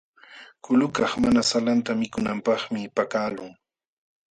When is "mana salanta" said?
1.23-1.91